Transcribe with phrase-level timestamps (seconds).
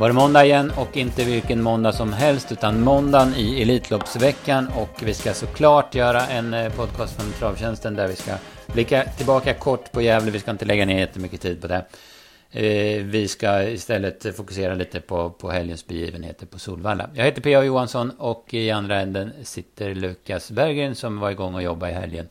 [0.00, 5.02] var det måndag igen och inte vilken måndag som helst utan måndagen i Elitloppsveckan och
[5.02, 8.32] vi ska såklart göra en eh, podcast från Travtjänsten där vi ska
[8.66, 10.30] blicka tillbaka kort på Gävle.
[10.30, 11.84] Vi ska inte lägga ner jättemycket tid på det.
[12.50, 17.10] Eh, vi ska istället fokusera lite på, på helgens begivenheter på Solvalla.
[17.14, 17.62] Jag heter P.A.
[17.64, 22.28] Johansson och i andra änden sitter Lukas Berggren som var igång och jobbade i helgen.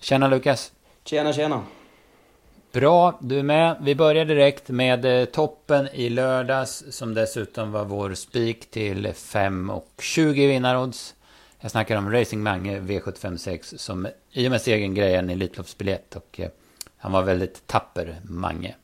[0.00, 0.72] Tjena Lukas!
[1.04, 1.62] Tjena tjena!
[2.72, 3.76] Bra, du är med.
[3.80, 10.34] Vi börjar direkt med eh, toppen i lördags som dessutom var vår spik till 5.20
[10.36, 11.14] i vinnarodds.
[11.60, 16.40] Jag snackar om Racing Mange V756 som i och med segern grejade en Elitloppsbiljett och
[16.40, 16.48] eh,
[16.96, 18.74] han var väldigt tapper, Mange.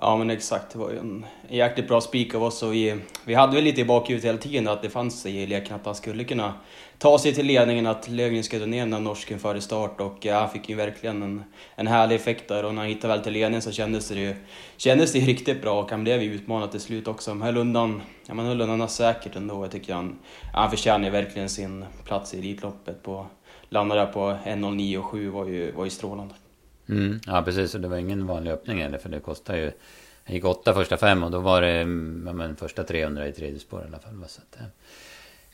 [0.00, 3.34] Ja men exakt, det var ju en, jäkligt bra spik av oss och vi, vi
[3.34, 6.24] hade väl lite i bakhuvudet hela tiden att det fanns i leken att han skulle
[6.24, 6.54] kunna
[6.98, 10.40] ta sig till ledningen, att Löfgren skulle ner den där norsken före start och ja,
[10.40, 13.32] han fick ju verkligen en, en härlig effekt där och när han hittade väl till
[13.32, 14.34] ledningen så kändes det ju
[14.76, 17.30] kändes det riktigt bra och han blev ju utmanad till slut också.
[17.30, 19.64] Han höll undan, ja, man höll undan säkert ändå.
[19.64, 20.18] Jag tycker han,
[20.52, 23.02] han förtjänar ju verkligen sin plats i Elitloppet.
[23.02, 23.26] På,
[23.68, 26.34] landade där på 1.09,7 var ju, var ju strålande.
[26.88, 29.72] Mm, ja precis, och det var ingen vanlig öppning heller för det kostar ju...
[30.24, 33.32] Han gick åtta första fem och då var det mm, ja, men, första 300 i
[33.32, 34.24] tredje spår i alla fall.
[34.28, 34.66] Så att, eh,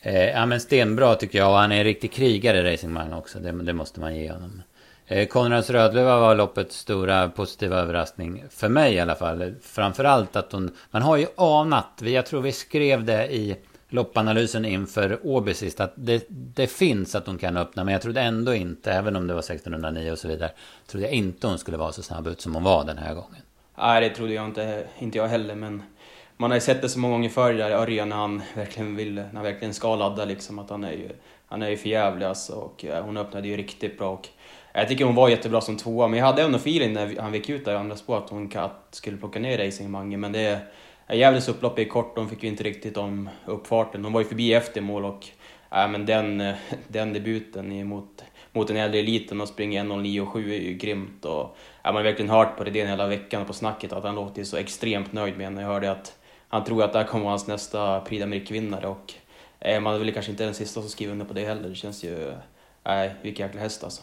[0.05, 3.39] eh, ja men stenbra tycker jag och han är en riktig krigare racingman också.
[3.39, 4.61] Det, det, måste man ge honom.
[5.07, 8.43] Eh, Konrads Rödluva var loppets stora positiva överraskning.
[8.49, 9.55] För mig i alla fall.
[9.61, 10.71] Framförallt att hon...
[10.91, 13.55] Man har ju anat, jag tror vi skrev det i
[13.89, 18.21] loppanalysen inför Åby sist att det, det, finns att hon kan öppna men jag trodde
[18.21, 20.51] ändå inte, även om det var 1609 och så vidare,
[20.87, 23.41] trodde jag inte hon skulle vara så snabb ut som hon var den här gången.
[23.77, 25.83] Nej, det trodde jag inte, inte jag heller men
[26.37, 28.95] man har ju sett det så många gånger förr där i Örjan när han verkligen
[28.95, 31.09] vill, när han verkligen ska ladda liksom att han är ju,
[31.47, 34.27] han är ju förjävlig alltså och eh, hon öppnade ju riktigt bra och
[34.73, 37.49] jag tycker hon var jättebra som tvåa men jag hade ändå feeling när han gick
[37.49, 38.51] ut där i andra spår att hon
[38.91, 40.61] skulle plocka ner Racing Mange men det
[41.13, 44.01] Gävles upplopp är kort, de fick ju inte riktigt om uppfarten.
[44.01, 45.27] De var ju förbi efter mål och
[45.71, 46.53] äh, men den,
[46.87, 51.25] den debuten mot, mot den äldre eliten och springa 1.09,7 är ju grymt.
[51.25, 51.47] Och, äh,
[51.83, 54.57] man har verkligen hört på det hela veckan och på snacket att han låter så
[54.57, 55.61] extremt nöjd med henne.
[55.61, 59.13] Jag hörde att han tror att det här kommer vara hans nästa Prix d'Amérique-vinnare och
[59.59, 61.69] äh, man är väl kanske inte den sista som skriver under på det heller.
[61.69, 62.33] Det känns ju...
[62.83, 64.01] Nej, äh, vilken jäkla häst alltså.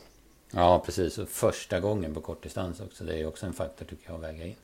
[0.50, 1.18] Ja, precis.
[1.18, 3.04] Och första gången på kortdistans också.
[3.04, 4.54] Det är ju också en faktor tycker jag att väga in.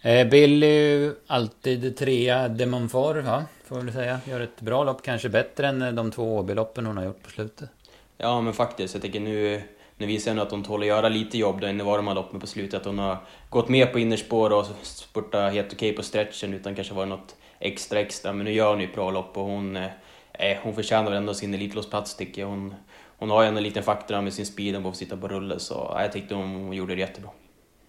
[0.00, 2.48] Eh, Billy, alltid trea.
[2.48, 3.44] Demonfor, va?
[3.64, 4.20] Får väl säga.
[4.24, 7.30] Gör ett bra lopp, kanske bättre än eh, de två Åby-loppen hon har gjort på
[7.30, 7.68] slutet.
[8.16, 8.94] Ja, men faktiskt.
[8.94, 9.62] Jag tycker nu,
[10.00, 12.14] nu visar hon att hon tål att göra lite jobb då inne var de här
[12.14, 12.80] loppen på slutet.
[12.80, 13.16] Att hon har
[13.50, 17.36] gått med på innerspår och spurtat helt okej okay på stretchen utan kanske varit något
[17.58, 18.32] extra extra.
[18.32, 21.34] Men nu gör hon ju ett bra lopp och hon, eh, hon förtjänar väl ändå
[21.34, 22.48] sin Elitloppsplats tycker jag.
[22.48, 22.74] Hon,
[23.18, 25.96] hon har ju en liten faktor med sin speed hon får sitta på rulle så
[25.98, 27.30] jag tyckte hon gjorde det jättebra.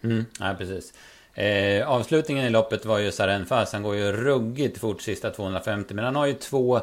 [0.04, 0.94] Mm, ja, precis.
[1.34, 3.74] Eh, avslutningen i loppet var ju Sarenfas.
[3.74, 5.94] Han går ju ruggigt fort sista 250.
[5.94, 6.82] Men han har ju två,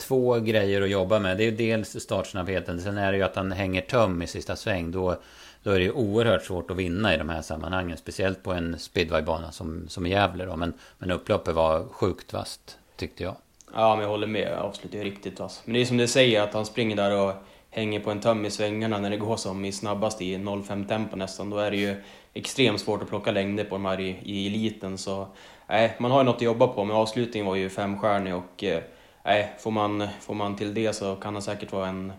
[0.00, 1.36] två grejer att jobba med.
[1.36, 2.80] Det är ju dels startsnabbheten.
[2.80, 4.90] Sen är det ju att han hänger töm i sista sväng.
[4.90, 5.16] Då,
[5.62, 7.96] då är det ju oerhört svårt att vinna i de här sammanhangen.
[7.96, 10.56] Speciellt på en speedwaybana som, som Gävle då.
[10.56, 13.36] Men, men upploppet var sjukt vasst, tyckte jag.
[13.74, 14.52] Ja, men jag håller med.
[14.52, 15.62] Avslutet är riktigt vass.
[15.64, 17.32] Men det är som du säger att han springer där och
[17.70, 21.16] hänger på en töm i svängarna när det går som i snabbast i 0,5 tempo
[21.16, 21.50] nästan.
[21.50, 21.96] Då är det ju
[22.34, 24.98] extremt svårt att plocka längder på de här i, i eliten.
[24.98, 25.26] Så
[25.66, 28.82] nej, man har ju något att jobba på, men avslutningen var ju femstjärnig och eh,
[29.24, 32.12] nej, får, man, får man till det så kan han säkert vara en,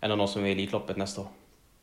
[0.00, 1.28] en av de som är i Elitloppet nästa år.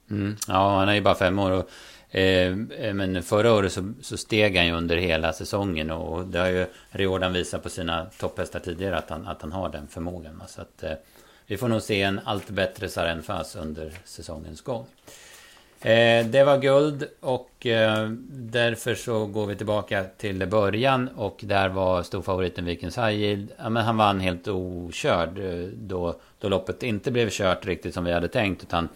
[0.10, 0.36] Mm.
[0.48, 1.52] Ja, han är ju bara fem år.
[1.52, 1.70] Och,
[2.16, 2.56] eh,
[2.94, 6.66] men förra året så, så, steg han ju under hela säsongen och det har ju
[6.90, 10.42] Riordan visat på sina topphästar tidigare att han, att han har den förmågan.
[10.48, 10.92] Så att, eh,
[11.48, 14.86] vi får nog se en allt bättre Sarenfas under säsongens gång.
[15.82, 21.70] Eh, det var guld och eh, därför så går vi tillbaka till början och där
[21.70, 23.52] var storfavoriten Vikens Yield.
[23.58, 28.04] Ja, men han vann helt okörd eh, då, då loppet inte blev kört riktigt som
[28.04, 28.90] vi hade tänkt utan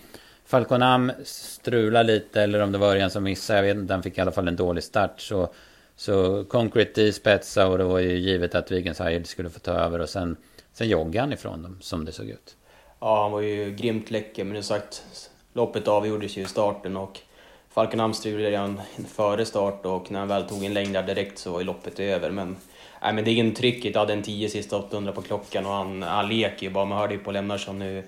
[0.46, 4.18] Falconam strulade lite eller om det var Örjan som missade, jag vet inte, han fick
[4.18, 5.50] i alla fall en dålig start så
[5.96, 9.72] så Concrete i spetsa och det var ju givet att Vikens Yield skulle få ta
[9.72, 10.38] över och sen
[10.80, 12.56] Sen joggade han ifrån dem som det såg ut.
[13.00, 15.04] Ja, han var ju grymt läcker men det sagt
[15.54, 17.20] loppet avgjordes ju i starten och
[17.70, 21.52] Falkenhamn strulade redan före start och när han väl tog en längd där direkt så
[21.52, 22.32] var ju loppet över.
[22.32, 22.58] Men,
[23.02, 26.28] nej, men det är trycket, hade en 10 sista 800 på klockan och han, han
[26.28, 26.86] leker ju bara.
[26.86, 28.04] Man hörde ju på Lemnarsson nu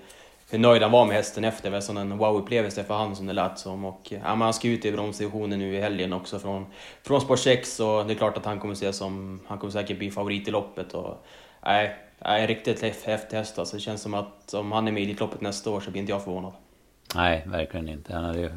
[0.50, 1.64] hur nöjd han var med hästen efter.
[1.64, 3.84] Det var sån en wow-upplevelse för han som det lät som.
[3.84, 6.66] Och, ja, men han ska ut i bromsdivisionen nu i helgen också från,
[7.02, 9.98] från spår 6 och det är klart att han kommer se som, han kommer säkert
[9.98, 10.94] bli favorit i loppet.
[10.94, 11.26] Och,
[11.64, 13.76] nej, nej, riktigt häftig häst alltså.
[13.76, 16.12] Det känns som att om han är med i Elitloppet nästa år så blir inte
[16.12, 16.52] jag förvånad.
[17.14, 18.14] Nej, verkligen inte.
[18.14, 18.50] Han hade ju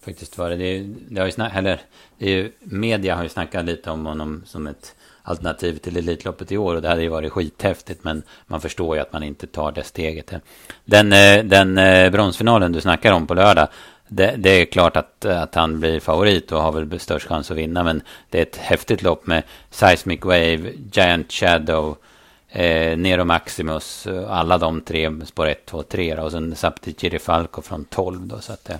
[0.00, 0.58] faktiskt varit.
[0.58, 1.80] Det, det har ju snack, eller,
[2.18, 6.56] det är, media har ju snackat lite om honom som ett alternativ till Elitloppet i
[6.56, 6.74] år.
[6.74, 8.04] Och det hade ju varit skithäftigt.
[8.04, 10.32] Men man förstår ju att man inte tar det steget.
[10.84, 13.68] Den, eh, den eh, bronsfinalen du snackar om på lördag.
[14.08, 17.56] Det, det, är klart att, att han blir favorit och har väl störst chans att
[17.56, 17.82] vinna.
[17.82, 21.96] Men det är ett häftigt lopp med Seismic Wave, Giant Shadow,
[22.48, 24.06] eh, Nero Maximus.
[24.28, 26.14] Alla de tre, spår 1, 2, 3.
[26.14, 28.26] Och sen Sapti Falco från 12.
[28.26, 28.70] Då, så att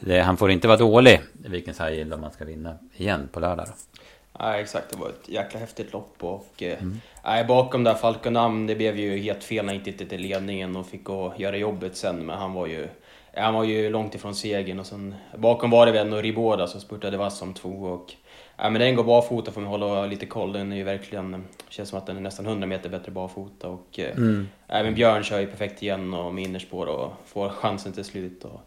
[0.00, 3.40] det, han får inte vara dålig, Vikens High Yield, om man ska vinna igen på
[3.40, 3.66] lördag.
[3.66, 4.00] Då.
[4.38, 4.90] Ja, exakt.
[4.90, 6.14] Det var ett jäkla häftigt lopp.
[6.20, 7.00] Och, eh, mm.
[7.24, 10.86] äh, bakom där Falconam, det blev ju helt fel när han inte hittade ledningen och
[10.86, 12.26] fick gå göra jobbet sen.
[12.26, 12.88] Men han var ju,
[13.34, 14.80] han var ju långt ifrån segern.
[14.80, 17.68] Och sen, bakom var det väl ändå Riboda som spurtade vass som två.
[17.68, 18.14] Och,
[18.58, 20.52] äh, men den går barfota får man hålla lite koll.
[20.52, 23.68] Den är ju verkligen, känns som att den är nästan 100 meter bättre barfota.
[23.68, 24.48] Och, äh, mm.
[24.68, 28.44] även Björn kör ju perfekt igen och med innerspår och får chansen till slut.
[28.44, 28.60] Och,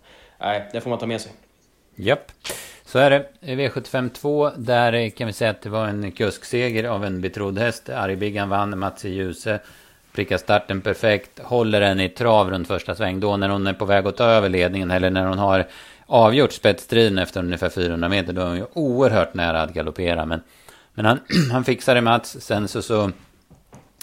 [0.45, 1.31] äh, det får man ta med sig.
[1.95, 2.31] Japp.
[2.85, 3.25] Så är det.
[3.41, 4.49] V75 2.
[4.49, 7.89] Där kan vi säga att det var en kuskseger av en betrodd häst.
[7.89, 8.79] Argbiggan vann.
[8.79, 9.59] Mats Ljuse
[10.11, 11.39] prickar starten perfekt.
[11.39, 13.19] Håller den i trav runt första sväng.
[13.19, 14.91] Då när hon är på väg att ta över ledningen.
[14.91, 15.67] Eller när hon har
[16.09, 18.33] avgjort spetsstriden efter ungefär 400 meter.
[18.33, 20.25] Då är hon ju oerhört nära att galoppera.
[20.25, 20.41] Men,
[20.93, 21.19] men han,
[21.51, 22.37] han fixade Mats.
[22.41, 23.11] Sen så, så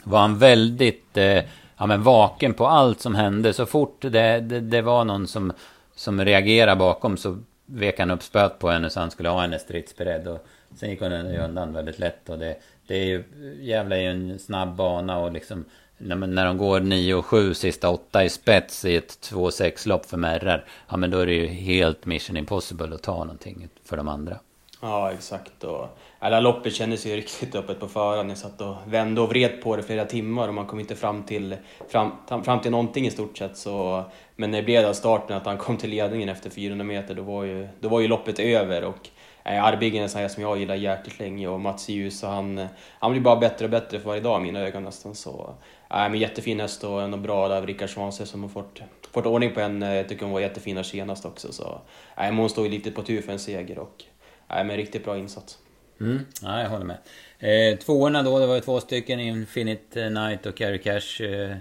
[0.04, 1.44] var han väldigt eh,
[1.76, 3.52] ja, men vaken på allt som hände.
[3.52, 5.52] Så fort det, det, det var någon som,
[5.94, 9.58] som reagerade bakom så vek han upp spöet på henne så han skulle ha henne
[9.58, 10.28] stridsberedd.
[10.28, 12.28] Och sen gick hon undan väldigt lätt.
[12.28, 12.56] Och det,
[12.86, 13.24] det är ju,
[13.60, 15.64] Gävle är ju en snabb bana och liksom
[15.98, 20.06] när, när de går 9 och 7 sista 8 i spets i ett 2-6 lopp
[20.06, 20.64] för Merrar.
[20.88, 24.38] Ja men då är det ju helt mission impossible att ta någonting för de andra.
[24.80, 25.64] Ja exakt.
[25.64, 28.30] Och alla loppet kändes ju riktigt öppet på förhand.
[28.30, 31.22] Jag satt och vände och vred på det flera timmar och man kom inte fram
[31.22, 31.56] till,
[31.88, 32.12] fram,
[32.44, 33.56] fram till någonting i stort sett.
[33.56, 34.04] Så,
[34.36, 37.44] men när det blev starten, att han kom till ledningen efter 400 meter, då var
[37.44, 38.84] ju, då var ju loppet över.
[38.84, 39.08] Och,
[39.46, 42.66] Arbigen är en sån här som jag gillar hjärtligt länge och Mats Ljus, han,
[42.98, 45.14] han blir bara bättre och bättre för varje dag i mina ögon nästan.
[45.14, 45.54] Så,
[45.90, 48.80] äh, men jättefin häst och ändå bra där, Rickard Svanse som har fått,
[49.12, 49.96] fått ordning på henne.
[49.96, 51.52] Jag tycker hon var jättefin senast också.
[51.52, 51.80] Så,
[52.16, 54.04] äh, hon står ju lite på tur för en seger och
[54.48, 55.58] äh, men riktigt bra insats.
[56.00, 56.98] Mm, ja, jag håller med.
[57.38, 61.24] Eh, tvåorna då, det var ju två stycken, Infinite Night och Carry Cash.
[61.24, 61.56] Eh,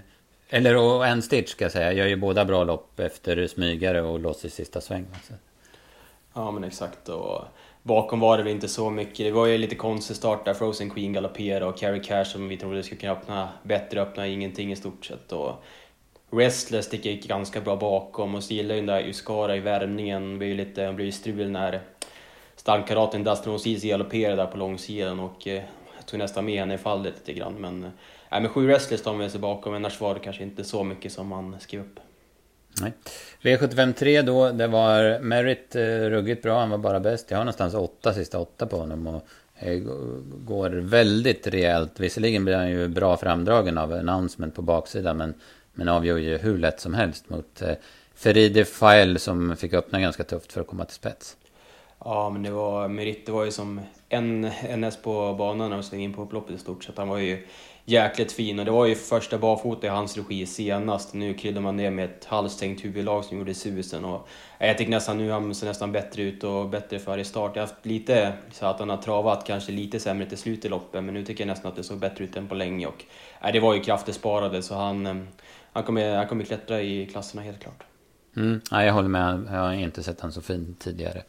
[0.48, 4.18] eller och en Stitch ska jag säga, gör ju båda bra lopp efter smygare och
[4.18, 5.06] loss i sista sväng.
[6.34, 7.08] Ja men exakt.
[7.08, 7.44] Och
[7.86, 9.18] bakom var det väl inte så mycket.
[9.18, 10.54] Det var ju lite konstig start där.
[10.54, 14.72] Frozen Queen galopperade och Carrie Cash som vi trodde skulle kunna öppna bättre, öppna ingenting
[14.72, 15.32] i stort sett.
[15.32, 15.64] Och
[16.30, 20.32] Restless gick ganska bra bakom och så gillar ju den där Uskara i värmningen.
[20.32, 21.80] Det blev ju lite, blev strul när
[22.56, 25.62] stallkaraten Dustin O'Ceasy galopperade där på långsidan och eh,
[26.06, 27.54] tog nästan med henne i fallet lite grann.
[27.54, 27.90] Men, eh,
[28.30, 31.28] men sju Restless tar med sig bakom, annars var det kanske inte så mycket som
[31.28, 32.00] man skrev upp.
[32.80, 32.92] Nej.
[33.42, 37.30] V75 3 då, det var Merritt eh, ruggigt bra, han var bara bäst.
[37.30, 39.06] Jag har någonstans åtta, sista åtta på honom.
[39.06, 39.22] Och
[39.54, 39.78] eh,
[40.44, 42.00] går väldigt rejält.
[42.00, 45.16] Visserligen blir han ju bra framdragen av announcement på baksidan.
[45.16, 45.34] Men,
[45.74, 47.74] men avgör ju hur lätt som helst mot eh,
[48.14, 51.36] Feride File som fick öppna ganska tufft för att komma till spets.
[52.04, 55.82] Ja, men det var Merit, det var ju som en NS på banan när de
[55.82, 56.98] svängde in på upploppet i stort sett.
[56.98, 57.46] Han var ju
[57.88, 61.14] jäkligt fin och det var ju första barfota i hans regi senast.
[61.14, 64.04] Nu kryddar man ner med ett halvstängt huvudlag som gjorde susen.
[64.04, 67.52] Och jag tycker nästan nu han ser nästan bättre ut och bättre för i start.
[67.54, 70.68] Jag har haft lite så att han har travat kanske lite sämre till slut i
[70.68, 72.86] loppet men nu tycker jag nästan att det såg bättre ut än på länge.
[72.86, 73.04] Och,
[73.42, 75.16] äh, det var ju krafter sparade så han, eh,
[75.72, 77.84] han, kommer, han kommer klättra i klasserna helt klart.
[78.36, 81.22] Mm, ja, jag håller med, jag har inte sett han så fin tidigare.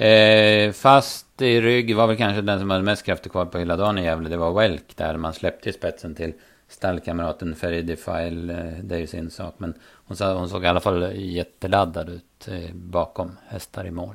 [0.00, 3.76] Eh, fast i rygg var väl kanske den som hade mest krafter kvar på hela
[3.76, 4.28] dagen i Gävle.
[4.28, 6.32] Det var Welk där man släppte spetsen till
[6.68, 8.52] stallkamraten Feridi File.
[8.52, 9.54] Eh, det är ju sin sak.
[9.58, 9.74] Men
[10.06, 14.14] hon, sa, hon såg i alla fall jätteladdad ut eh, bakom hästar i mål.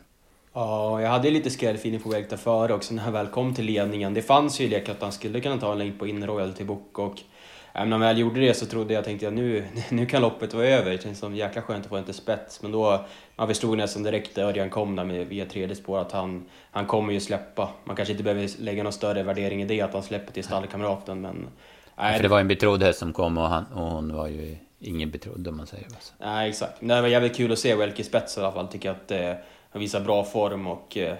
[0.54, 3.66] Ja, jag hade lite skrällfeeling på Welk där före också när han väl kom till
[3.66, 4.14] ledningen.
[4.14, 6.66] Det fanns ju lek att han skulle kunna ta en längd på in Royal till
[6.66, 7.20] Book och
[7.78, 10.66] om jag väl gjorde det så trodde jag, tänkte jag nu, nu kan loppet vara
[10.66, 10.92] över.
[10.92, 12.62] Det känns som jäkla skönt att få till spets.
[12.62, 13.06] Men då,
[13.36, 16.86] man förstod nästan direkt när Örjan kom där med, via tredje spår att han, han
[16.86, 17.70] kommer ju släppa.
[17.84, 21.22] Man kanske inte behöver lägga någon större värdering i det, att han släpper till stallkamraten.
[21.22, 21.48] Men,
[21.96, 24.58] nej, för det var en betrodd häst som kom och, han, och hon var ju
[24.80, 26.14] ingen betrodd om man säger så.
[26.20, 26.74] Nej, exakt.
[26.80, 28.68] Det var jävligt kul att se Welke i spets i alla fall.
[28.68, 29.34] Tycker att eh,
[29.72, 31.16] han visar bra form och eh,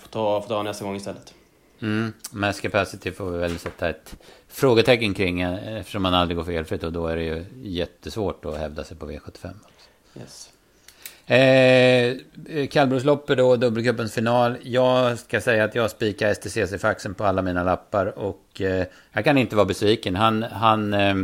[0.00, 1.34] får ta, får ta nästa gång istället.
[1.82, 4.16] Mm, mass capacity får vi väl sätta ett
[4.56, 8.58] frågetecken kring eh, eftersom man aldrig går felfritt och då är det ju jättesvårt att
[8.58, 9.50] hävda sig på V75.
[10.20, 10.50] Yes.
[11.26, 14.56] Eh, Kallbrosloppet då, dubbelcupens final.
[14.62, 19.38] Jag ska säga att jag spikar STCC-faxen på alla mina lappar och eh, jag kan
[19.38, 20.16] inte vara besviken.
[20.16, 21.14] Han, han eh,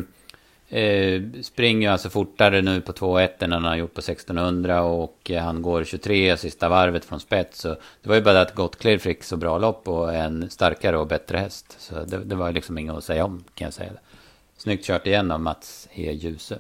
[0.73, 5.63] Eh, springer alltså fortare nu på 2.1 än han har gjort på 1600 och han
[5.63, 7.59] går 23 sista varvet från spets.
[7.61, 7.69] Så
[8.03, 11.39] det var ju bara att Gottclear fick så bra lopp och en starkare och bättre
[11.39, 11.77] häst.
[11.79, 13.93] Så det, det var liksom inget att säga om kan jag säga.
[14.57, 16.13] Snyggt kört igen av Mats E.
[16.13, 16.59] Djuse.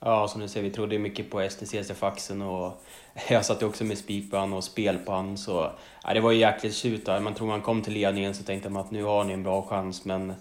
[0.00, 2.84] Ja, som du säger, vi trodde mycket på STCC Faxen och
[3.28, 5.38] jag satt också med spik på han och spel på han.
[5.38, 5.70] Så
[6.04, 8.84] ja, det var ju jäkligt tjut Man tror man kom till ledningen så tänkte man
[8.84, 10.04] att nu har ni en bra chans.
[10.04, 10.32] Men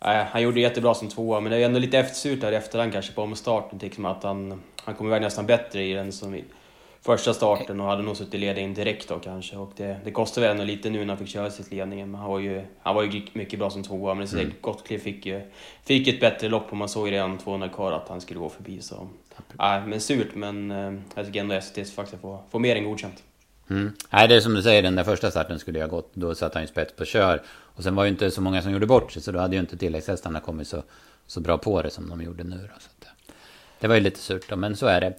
[0.00, 3.12] ja, han gjorde jättebra som tvåa, men det är ändå lite eftersurt där efterhand kanske
[3.12, 3.78] på omstarten.
[3.82, 6.44] Liksom att han, han kom iväg nästan bättre i den som i
[7.02, 9.56] första starten och hade nog suttit i ledningen direkt då kanske.
[9.56, 12.10] Och det, det kostade väl ändå lite nu när han fick köra sitt ledningen.
[12.10, 14.14] Men han var ju, han var ju mycket bra som tvåa.
[14.14, 14.52] Men mm.
[14.60, 15.42] Gottlieb fick ju
[15.84, 18.48] fick ett bättre lopp och man såg ju redan 200 kvar att han skulle gå
[18.48, 18.80] förbi.
[18.80, 19.08] Så,
[19.58, 23.22] ja, men surt, men eh, jag tycker ändå STS faktiskt får, får mer än godkänt.
[23.70, 23.92] Mm.
[24.10, 26.10] Nej, det är som du säger, den där första starten skulle jag gått.
[26.14, 27.42] Då satt han ju spets på kör.
[27.48, 29.22] Och sen var ju inte så många som gjorde bort sig.
[29.22, 30.82] Så då hade ju inte tilläggshästarna kommit så,
[31.26, 32.56] så bra på det som de gjorde nu.
[32.56, 33.12] Då, så eh,
[33.80, 35.14] det var ju lite surt då, men så är det.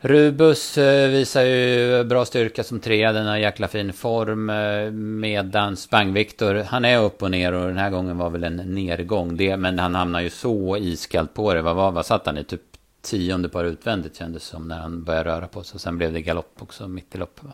[0.00, 4.50] Rubus eh, visar ju bra styrka som trea, den har jäkla fin form.
[4.50, 8.56] Eh, medan Spang-Viktor, han är upp och ner och den här gången var väl en
[8.56, 9.36] nedgång.
[9.36, 11.62] Det, men han hamnar ju så iskallt på det.
[11.62, 12.44] Vad, vad, vad satt han i?
[12.44, 12.75] Typ
[13.06, 15.80] tionde par utvändigt kändes som när han började röra på sig.
[15.80, 17.44] Sen blev det galopp också mitt i loppet.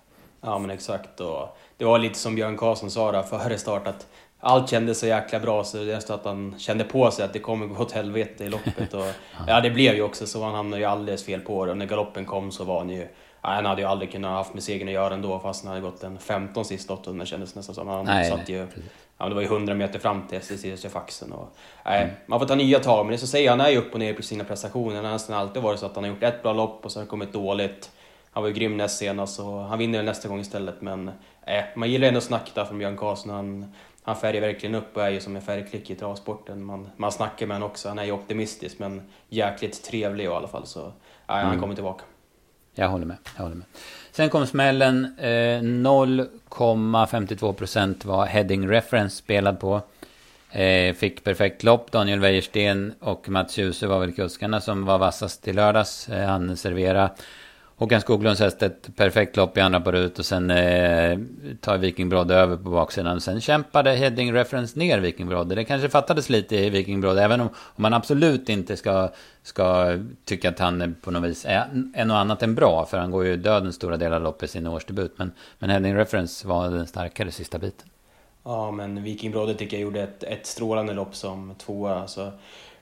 [0.41, 1.21] Ja men exakt.
[1.21, 4.07] Och det var lite som Björn Karlsson sa där före start att
[4.41, 7.39] allt kändes så jäkla bra så det är att han kände på sig att det
[7.39, 8.95] kommer gå åt helvete i loppet.
[8.95, 9.07] Och,
[9.47, 10.45] ja, det blev ju också så.
[10.45, 11.71] Han hamnade ju alldeles fel på det.
[11.71, 13.09] Och när galoppen kom så var han ju...
[13.43, 15.83] Ja, han hade ju aldrig kunnat haft med segern att göra ändå fast han hade
[15.83, 17.89] gått en 15 sist 800 kändes nästan som.
[17.89, 18.67] Han nej, satt ju...
[19.23, 22.14] Ja, det var ju 100 meter fram till SSC faxen och, nej, mm.
[22.26, 24.14] Man får ta nya tag, men det så säger han är ju upp och ner
[24.14, 24.97] på sina prestationer.
[24.97, 27.07] Han har nästan alltid varit så att han har gjort ett bra lopp och det
[27.07, 27.91] kommit dåligt.
[28.31, 30.81] Han var ju grym näst senast och han vinner nästa gång istället.
[30.81, 31.09] Men
[31.47, 33.31] eh, man gillar ändå snacket där från Björn Karlsson.
[33.31, 36.64] Han, han färgar verkligen upp och är ju som en färgklick i travsporten.
[36.64, 37.88] Man, man snackar med honom också.
[37.88, 40.67] Han är ju optimistisk men jäkligt trevlig i alla fall.
[40.67, 40.93] Så eh,
[41.26, 41.61] han mm.
[41.61, 42.05] kommer tillbaka.
[42.75, 43.17] Jag håller med.
[43.37, 43.67] Jag håller med.
[44.12, 45.19] Sen kom smällen.
[45.19, 49.83] Eh, 0,52% var heading reference spelad på.
[50.50, 51.90] Eh, fick perfekt lopp.
[51.90, 56.09] Daniel Wäjersten och Mats Djuse var väl kuskarna som var vassast i lördags.
[56.09, 57.11] Eh, han serverade
[57.83, 61.19] Håkan Skoglunds häst ett perfekt lopp i andra par ut och sen eh,
[61.61, 63.21] tar Viking Brodde över på baksidan.
[63.21, 65.55] Sen kämpade Heading Reference ner Viking Brodde.
[65.55, 69.11] Det kanske fattades lite i Viking Brodde, även om, om man absolut inte ska,
[69.43, 72.87] ska tycka att han på något vis är, är något annat än bra.
[72.87, 75.12] För han går ju döden stora delar av loppet i sin årsdebut.
[75.17, 77.89] Men, men Heading Reference var den starkare sista biten.
[78.45, 82.01] Ja, men Viking Brodde tycker jag gjorde ett, ett strålande lopp som tvåa.
[82.01, 82.33] Alltså,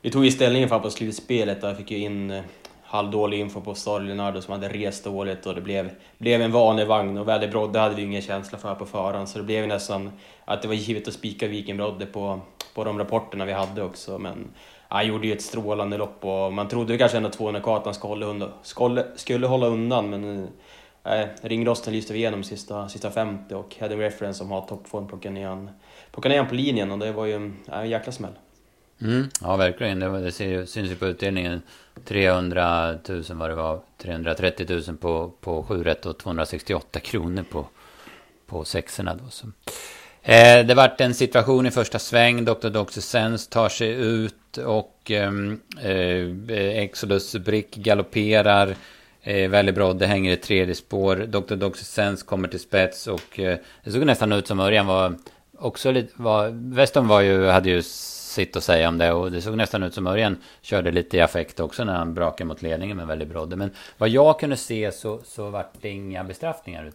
[0.03, 1.61] vi tog ju ställningen fram på slutspelet.
[1.61, 2.43] Där fick ju in eh,
[2.91, 6.87] halvdålig info på Star Leonardo som hade rest dåligt och det blev, blev en vanlig
[6.87, 10.11] vagn och Väder Brodde hade vi ingen känsla för på förhand så det blev nästan
[10.45, 12.41] att det var givet att spika Viking Brodde på,
[12.75, 14.51] på de rapporterna vi hade också men
[14.89, 19.05] han gjorde ju ett strålande lopp och man trodde kanske ändå 200 kartan skulle, skulle,
[19.17, 20.49] skulle hålla undan men
[21.05, 25.35] eh, eh ringrosten lyste igenom sista, sista 50 och Heading Reference som har toppform plockade
[25.35, 25.71] ner han,
[26.13, 28.35] plockade ner han på linjen och det var ju en, en jäkla smäll.
[29.03, 30.01] Mm, ja, verkligen.
[30.01, 30.33] Det, det
[30.67, 31.63] syns ju på utdelningen.
[32.05, 33.81] 300 000 vad det var.
[33.99, 37.67] 330 000 på, på 7 rätt och 268 kronor på,
[38.47, 39.31] på sexorna då.
[39.31, 39.47] Så.
[40.23, 42.45] Eh, det vart en situation i första sväng.
[42.45, 42.69] Dr.
[42.69, 48.75] Doxysens tar sig ut och ehm, eh, Exodus Brick galopperar.
[49.23, 51.17] Eh, väldigt bra, det hänger i tredje spår.
[51.17, 51.55] Dr.
[51.55, 55.15] Doxysens kommer till spets och eh, det såg nästan ut som Örjan var
[55.59, 56.13] också lite...
[56.17, 57.83] Var, Weston var ju, hade ju
[58.31, 59.13] sitt att säga om det.
[59.13, 62.49] Och det såg nästan ut som Örjan körde lite i affekt också när han brakade
[62.49, 63.57] mot ledningen med väldigt brodde.
[63.57, 66.93] Men vad jag kunde se så, så vart det inga bestraffningar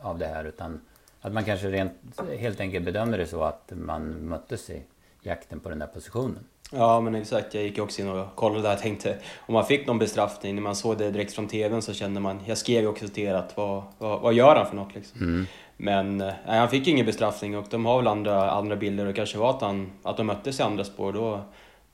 [0.00, 0.44] av det här.
[0.44, 0.80] Utan
[1.20, 1.92] att man kanske rent,
[2.38, 4.82] helt enkelt bedömer det så att man möttes i
[5.22, 6.44] jakten på den där positionen.
[6.72, 9.86] Ja men exakt, jag gick också in och kollade där och tänkte om man fick
[9.86, 12.88] någon bestraffning, när man såg det direkt från TVn så kände man, jag skrev ju
[12.88, 15.20] också till er att vad, vad, vad gör han för något liksom?
[15.20, 15.46] Mm.
[15.76, 19.16] Men eh, nej, han fick ingen bestraffning och de har väl andra, andra bilder och
[19.16, 21.12] kanske var att, han, att de möttes i andra spår.
[21.12, 21.40] Då,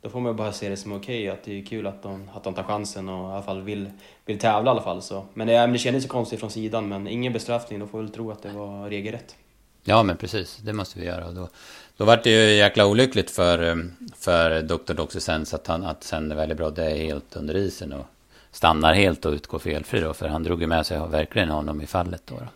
[0.02, 2.30] då får man bara se det som okej, okay, att det är kul att de,
[2.34, 3.90] att de tar chansen och i alla fall vill,
[4.24, 5.02] vill tävla i alla fall.
[5.02, 5.26] Så.
[5.34, 8.14] Men det, det kändes ju konstigt från sidan, men ingen bestraffning, då får vi väl
[8.14, 9.36] tro att det var regelrätt.
[9.84, 11.30] Ja men precis, det måste vi göra.
[11.30, 11.48] Då,
[11.96, 13.76] då var det ju jäkla olyckligt för, eh,
[14.16, 14.94] för Dr.
[14.94, 18.06] Doxysens att, han, att sen väldigt bra det är helt under isen och
[18.50, 20.14] stannar helt och utgår felfri då.
[20.14, 22.34] För han drog ju med sig verkligen honom i fallet då.
[22.34, 22.46] då.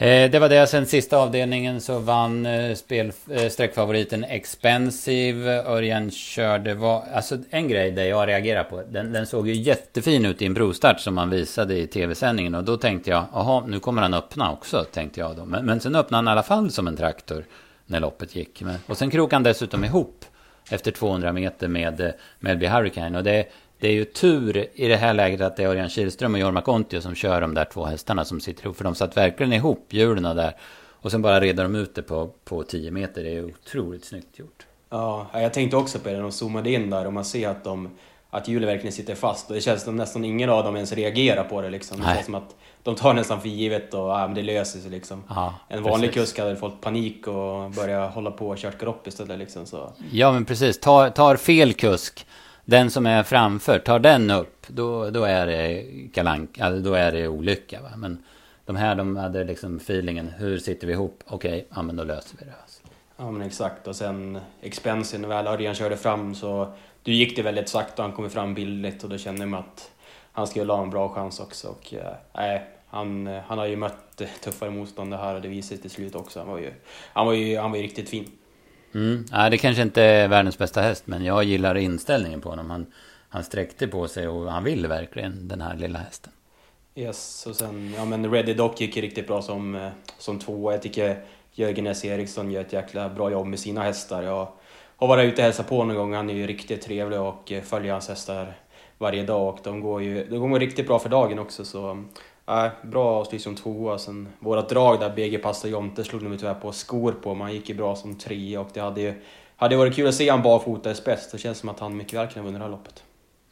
[0.00, 0.66] Eh, det var det.
[0.66, 5.62] Sen sista avdelningen så vann eh, spel, eh, streckfavoriten Expensive.
[5.62, 6.74] Örjan körde...
[6.74, 8.82] Var, alltså en grej där jag reagerar på.
[8.82, 12.54] Den, den såg ju jättefin ut i en brostart som man visade i tv-sändningen.
[12.54, 15.44] Och då tänkte jag, jaha, nu kommer han öppna också, tänkte jag då.
[15.44, 17.44] Men, men sen öppnade han i alla fall som en traktor
[17.86, 18.62] när loppet gick.
[18.86, 20.24] Och sen krokade han dessutom ihop
[20.70, 23.18] efter 200 meter med Melby Hurricane.
[23.18, 23.46] Och det,
[23.80, 26.60] det är ju tur i det här läget att det är Örjan Kihlström och Jorma
[26.60, 28.76] Kontio som kör de där två hästarna som sitter ihop.
[28.76, 30.56] För de satt verkligen ihop hjulen där.
[31.02, 33.24] Och sen bara redde de ut det på, på 10 meter.
[33.24, 34.66] Det är otroligt snyggt gjort.
[34.90, 37.64] Ja, jag tänkte också på det när de zoomade in där och man ser att
[37.64, 37.90] de
[38.30, 41.44] att hjulet verkligen sitter fast och det känns som nästan ingen av dem ens reagerar
[41.44, 42.00] på det liksom.
[42.00, 44.90] Det känns som att de tar nästan för givet och ja, men det löser sig
[44.90, 45.24] liksom.
[45.28, 46.28] Ja, en vanlig precis.
[46.28, 49.66] kusk hade fått panik och börjat hålla på och kört galopp istället liksom.
[49.66, 49.92] Så.
[50.10, 52.26] Ja men precis, tar, tar fel kusk,
[52.70, 55.84] den som är framför, tar den upp, då, då är det
[56.14, 57.82] kalank, alltså, då är det olycka.
[57.82, 57.88] Va?
[57.96, 58.22] Men
[58.64, 61.22] de här de hade liksom feelingen, hur sitter vi ihop?
[61.26, 62.54] Okej, okay, ja men då löser vi det.
[62.62, 62.82] Alltså.
[63.16, 66.72] Ja men exakt och sen expensen när väl Örjan körde fram så
[67.02, 69.90] du gick det väldigt sakta och han kom fram billigt och då kände man att
[70.32, 71.68] han skulle ha en bra chans också.
[71.68, 75.78] Och, äh, han, eh, han har ju mött tuffare motstånd här och det visade sig
[75.78, 76.38] till slut också.
[76.38, 76.72] Han var ju,
[77.12, 78.30] han var ju, han var ju riktigt fin.
[78.94, 79.24] Mm.
[79.32, 82.70] Nej, det kanske inte är världens bästa häst, men jag gillar inställningen på honom.
[82.70, 82.86] Han,
[83.28, 86.32] han sträckte på sig och han vill verkligen den här lilla hästen.
[86.94, 90.72] Yes, och sen, ja men Ready Dock gick ju riktigt bra som, eh, som tvåa.
[90.72, 92.04] Jag tycker Jörgen S.
[92.04, 94.22] Eriksson gör ett jäkla bra jobb med sina hästar.
[94.22, 94.48] Jag
[94.96, 96.14] har varit ute och hälsat på någon gång.
[96.14, 98.54] Han är ju riktigt trevlig och eh, följer hans hästar
[98.98, 102.04] varje dag och de går ju de går riktigt bra för dagen också så
[102.48, 103.98] äh, bra avslut som tvåa.
[103.98, 107.52] Sen vårat drag där, BG Pasta Jonte, slog de tyvärr på skor på, men han
[107.52, 109.14] gick ju bra som trea och det hade ju
[109.56, 111.30] hade varit kul att se han barfota i spets.
[111.32, 113.04] Det känns som att han mycket väl kan vinna det här loppet.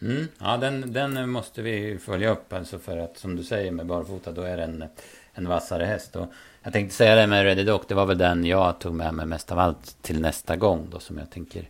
[0.03, 3.87] Mm, ja, den, den måste vi följa upp alltså för att som du säger med
[3.87, 4.85] barfota då är det en,
[5.33, 6.17] en vassare häst.
[6.17, 6.27] Och
[6.63, 9.27] jag tänkte säga det med Ready Dock, det var väl den jag tog med mig
[9.27, 11.69] mest av allt till nästa gång då som jag tänker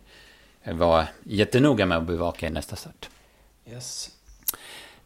[0.63, 3.09] vara jättenoga med att bevaka i nästa start.
[3.65, 4.09] Yes.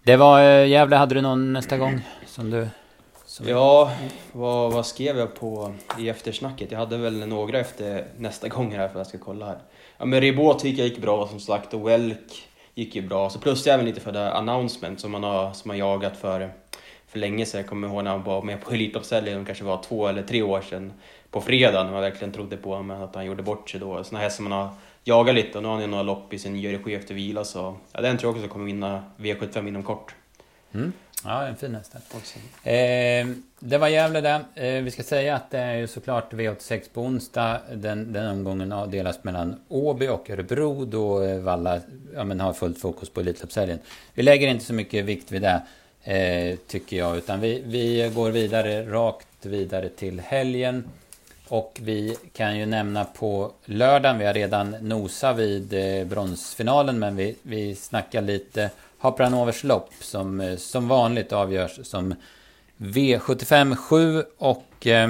[0.06, 2.68] Det var eh, Gävle, hade du någon nästa gång som du...
[3.26, 3.48] Som...
[3.48, 3.92] Ja,
[4.32, 6.72] vad, vad skrev jag på i eftersnacket?
[6.72, 9.58] Jag hade väl några efter nästa gång här för att jag ska kolla här.
[9.98, 13.30] Ja men Ribot tycker jag gick bra som sagt och Welk gick ju bra.
[13.30, 16.54] Så plus även lite för det announcement som man har, som man jagat för
[17.08, 17.62] för länge sedan.
[17.62, 20.62] Jag kommer ihåg när han var med på Elitloppshelgen, kanske var två eller tre år
[20.62, 20.94] sedan,
[21.32, 24.04] på fredag när man verkligen trodde på honom, att han gjorde bort sig då.
[24.04, 24.70] Sådana här som man har
[25.04, 27.44] jagat lite och nu har han ju några lopp i sin nya regi efter vila
[27.44, 30.16] så ja, den tror jag också kommer vinna V75 inom kort.
[30.72, 30.94] Mm.
[31.26, 31.96] Ja, en fin häst.
[32.64, 33.28] Eh,
[33.60, 34.46] det var Gävle det.
[34.56, 37.62] Eh, vi ska säga att det är ju såklart V86 på onsdag.
[37.74, 41.80] Den, den omgången delas mellan Åby och Örebro då eh, Valla
[42.14, 43.80] ja, men har fullt fokus på Elitloppshelgen.
[44.14, 45.62] Vi lägger inte så mycket vikt vid det.
[46.04, 47.18] Eh, tycker jag.
[47.18, 50.84] Utan vi, vi går vidare, rakt vidare till helgen.
[51.48, 57.16] Och vi kan ju nämna på lördagen, vi har redan nosat vid eh, bronsfinalen, men
[57.16, 58.70] vi, vi snackar lite
[59.04, 62.16] Hapranovers lopp som eh, som vanligt avgörs som
[62.78, 65.10] V75 7 och eh,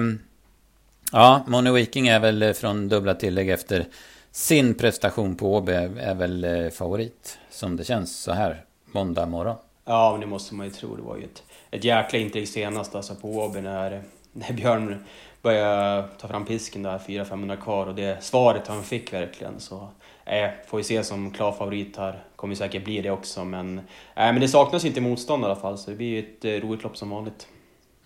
[1.11, 3.85] ja, Mono Viking är väl eh, från dubbla tillägg efter
[4.31, 9.55] sin prestation på Åby är väl favorit som det känns så här måndag morgon.
[9.85, 10.95] Ja, men det måste man ju tro.
[10.95, 15.05] Det var ju ett, ett jäkla intryck senast alltså på Åby när, när Björn
[15.43, 19.89] började ta fram pisken där, 400-500 kvar och det svaret han fick verkligen så
[20.25, 22.23] eh, får vi se som klar favorit här.
[22.35, 23.83] Kommer säkert bli det också men, eh,
[24.15, 26.97] men det saknas inte motstånd i alla fall så det blir ett eh, roligt lopp
[26.97, 27.47] som vanligt.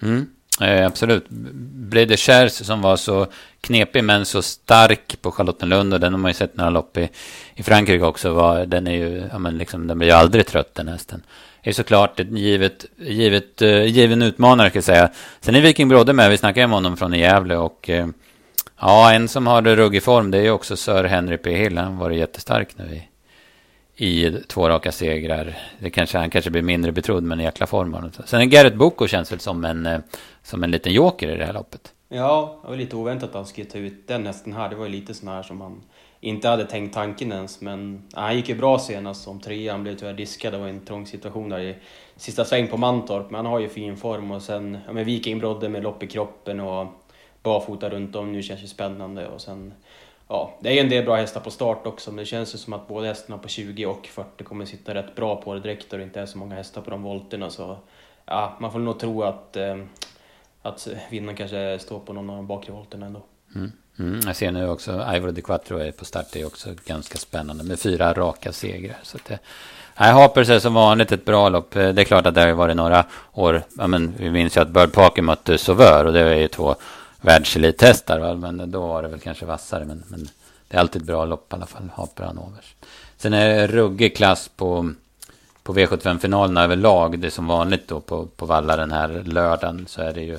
[0.02, 0.30] Mm.
[0.62, 1.30] Eh, absolut.
[1.90, 3.28] Brede Kjärs som var så
[3.62, 7.10] knepig men så stark på Charlottenlund och den har man ju sett några lopp i,
[7.56, 8.34] i Frankrike också.
[8.34, 11.24] Var, den är ju, ja men liksom, den blir ju aldrig trött den hästen
[11.68, 15.10] är såklart ett givet, givet, uh, given utmanare ska jag säga.
[15.40, 18.08] Sen är Viking Brodde med, vi snackade om honom från Gävle och uh,
[18.80, 21.56] ja, en som har ruggig form det är också Sir Henry P.
[21.56, 21.78] Hill.
[21.78, 23.02] Han var jättestark nu
[23.96, 25.58] i, i två raka segrar.
[25.80, 28.12] Det kanske, han kanske blir mindre betrodd men i jäkla form.
[28.26, 30.00] Sen är Garrett Boko känns väl som en, uh,
[30.44, 31.94] som en liten joker i det här loppet.
[32.10, 34.70] Ja, det var lite oväntat att han skulle ta ut den hästen här.
[34.70, 35.84] Det var ju lite sån här som han
[36.20, 37.62] inte hade tänkt tanken ens.
[37.62, 39.72] Men ja, han gick ju bra senast som trea.
[39.72, 40.54] Han blev tyvärr diskad.
[40.54, 41.76] Det var en trång situation där i
[42.16, 43.32] sista sväng på Mantorp.
[43.32, 46.08] Men han har ju fin form och sen ja, med Viking Brodde med lopp i
[46.08, 46.88] kroppen och
[47.44, 48.32] barfota runt om.
[48.32, 49.74] Nu känns det spännande och sen
[50.30, 52.58] Ja, det är ju en del bra hästar på start också, men det känns ju
[52.58, 55.94] som att både hästarna på 20 och 40 kommer sitta rätt bra på det direkt
[55.94, 57.50] och det inte är så många hästar på de volterna.
[57.50, 57.78] Så
[58.26, 59.78] ja, man får nog tro att, eh,
[60.68, 63.24] att vinnaren kanske står på någon av de bakre volterna ändå.
[63.56, 63.72] Mm.
[64.00, 67.18] Mm, jag ser nu också, Ivor de Quattro är på start, det är också ganska
[67.18, 68.98] spännande med fyra raka segrar.
[69.04, 69.40] Så det, eh,
[70.00, 71.76] Nej, Hapers är som vanligt ett bra lopp.
[71.76, 73.64] Eh, det är klart att det har varit några år.
[73.78, 76.76] Ja, men vi minns ju att Bird Parker mötte Sauveur och det är ju två
[77.22, 78.36] världselithästar.
[78.36, 79.86] Men då var det väl kanske vassare.
[79.86, 80.28] Men, men
[80.68, 82.76] det är alltid ett bra lopp i alla fall, Haper Hanovers.
[83.18, 84.94] Sen är det ruggig klass på,
[85.68, 87.20] på V75-finalerna överlag.
[87.20, 90.38] Det är som vanligt då på, på Valla den här lördagen så är det ju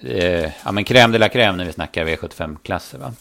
[0.00, 3.12] eh, ja men crème de la crème när vi snackar V75-klasser va?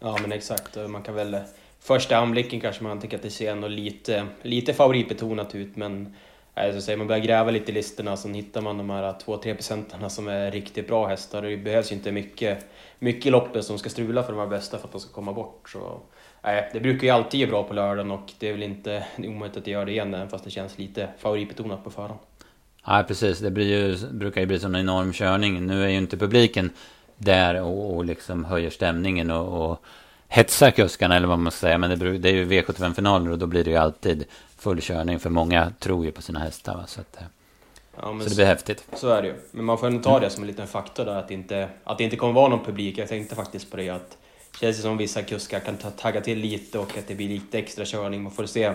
[0.00, 1.40] Ja men exakt, man kan väl eh,
[1.80, 6.14] första anblicken kanske man tycker att det ser ändå lite, lite favoritbetonat ut men
[6.54, 9.54] Alltså, så säger man börjar gräva lite i listorna så hittar man de här 2-3
[9.54, 11.42] procenterna som är riktigt bra hästar.
[11.42, 12.66] Det behövs ju inte mycket,
[12.98, 15.32] mycket i loppet som ska strula för de här bästa för att de ska komma
[15.32, 15.70] bort.
[15.70, 16.00] Så,
[16.42, 19.56] nej, det brukar ju alltid ge bra på lördagen och det är väl inte omöjligt
[19.56, 22.20] att göra det igen även fast det känns lite favoritbetonat på förhand.
[22.86, 23.38] Nej precis.
[23.38, 25.66] Det blir ju, brukar ju bli som en enorm körning.
[25.66, 26.70] Nu är ju inte publiken
[27.16, 29.84] där och, och liksom höjer stämningen och, och
[30.32, 31.78] hetsar kuskarna eller vad man ska säga.
[31.78, 34.24] Men det, det är ju V75-finaler och då blir det ju alltid
[34.58, 35.20] full körning.
[35.20, 36.74] För många tror ju på sina hästar.
[36.74, 36.86] Va?
[36.86, 37.22] Så, att, eh,
[37.96, 38.84] ja, så det blir häftigt.
[38.94, 39.34] Så är det ju.
[39.50, 41.98] Men man får ändå ta det som en liten faktor där att det inte, att
[41.98, 42.98] det inte kommer vara någon publik.
[42.98, 44.18] Jag tänkte faktiskt på det att
[44.52, 47.84] det känns som vissa kuskar kan tagga till lite och att det blir lite extra
[47.84, 48.22] körning.
[48.22, 48.72] Man får se,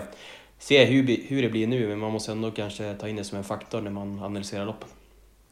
[0.58, 3.38] se hur, hur det blir nu, men man måste ändå kanske ta in det som
[3.38, 4.88] en faktor när man analyserar loppen.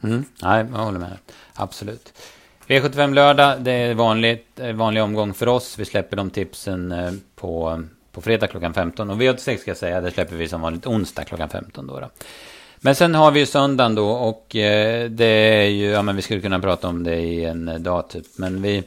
[0.03, 0.25] Mm.
[0.41, 1.17] Nej, jag håller med.
[1.53, 2.13] Absolut.
[2.67, 5.79] V75 lördag, det är vanligt, eh, vanlig omgång för oss.
[5.79, 9.09] Vi släpper de tipsen eh, på, på fredag klockan 15.
[9.09, 11.99] Och V86 ska jag säga, det släpper vi som vanligt onsdag klockan 15 då.
[11.99, 12.09] då.
[12.77, 16.21] Men sen har vi ju söndagen då och eh, det är ju, ja men vi
[16.21, 18.25] skulle kunna prata om det i en dag typ.
[18.35, 18.83] Men vi,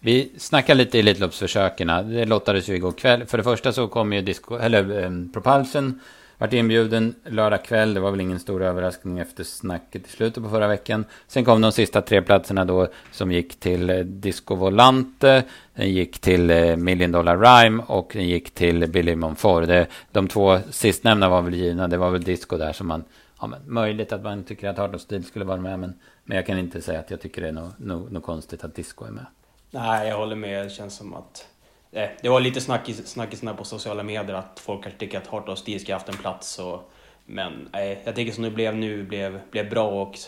[0.00, 1.86] vi snackar lite i Elitloppsförsöken.
[1.86, 3.26] Det lottades ju igår kväll.
[3.26, 6.00] För det första så kom ju disco, eller eh, Propulsion
[6.44, 7.94] vart inbjuden lördag kväll.
[7.94, 11.04] Det var väl ingen stor överraskning efter snacket i slutet på förra veckan.
[11.26, 15.44] Sen kom de sista tre platserna då som gick till eh, Disco Volante.
[15.74, 19.66] Den gick till eh, Million Dollar Rhyme och den gick till Billy Monfort.
[19.66, 21.88] Det, de två sistnämnda var väl givna.
[21.88, 23.04] Det var väl Disco där som man...
[23.40, 25.78] Ja, men möjligt att man tycker att Hard Steel skulle vara med.
[25.78, 28.64] Men, men jag kan inte säga att jag tycker det är något, no, no konstigt
[28.64, 29.26] att Disco är med.
[29.70, 30.66] Nej, jag håller med.
[30.66, 31.46] Det känns som att
[31.94, 35.48] Eh, det var lite snackis, snackisarna på sociala medier att folk kanske tycker att Heart
[35.48, 36.58] of Steel ska haft en plats.
[36.58, 36.90] Och,
[37.26, 40.18] men nej, jag tycker som det blev nu blev, blev bra och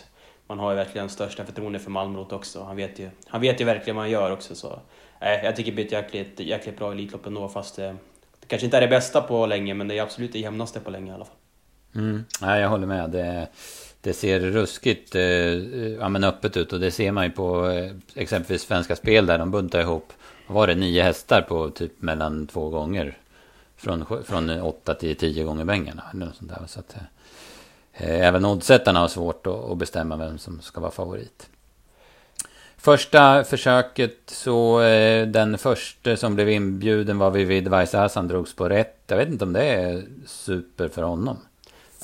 [0.47, 2.63] man har ju verkligen största förtroende för Malmrot också.
[2.63, 4.55] Han vet ju, han vet ju verkligen vad han gör också.
[4.55, 4.79] Så,
[5.21, 7.97] nej, jag tycker det blir ett jäkligt, jäkligt bra Elitlopp ändå fast det,
[8.41, 10.91] det kanske inte är det bästa på länge men det är absolut det jämnaste på
[10.91, 11.37] länge i alla fall.
[11.95, 13.11] Mm, nej, jag håller med.
[13.11, 13.49] Det,
[14.01, 17.93] det ser ruskigt eh, ja, men öppet ut och det ser man ju på eh,
[18.15, 20.13] exempelvis Svenska Spel där de buntar ihop
[20.47, 23.17] var det nio hästar på typ mellan två gånger.
[23.77, 26.03] Från, från åtta till tio gånger bängarna.
[26.13, 26.63] Eller något sånt där.
[26.67, 27.03] Så att, eh,
[27.93, 31.49] eh, även oddsättarna har svårt att, att, bestämma vem som ska vara favorit.
[32.77, 39.03] Första försöket så eh, den första som blev inbjuden var Vivid Vaisasan drogs på rätt.
[39.07, 41.37] Jag vet inte om det är super för honom.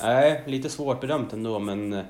[0.01, 2.03] Nej, lite svårt bedömt ändå men eh,